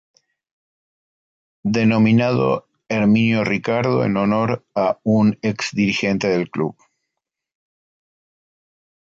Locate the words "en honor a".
4.03-4.99